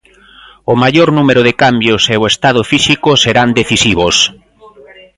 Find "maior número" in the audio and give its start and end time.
0.83-1.41